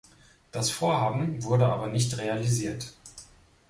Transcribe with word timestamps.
Das 0.51 0.71
Vorhaben 0.71 1.43
wurde 1.43 1.67
aber 1.67 1.85
nicht 1.85 2.17
realisiert. 2.17 2.95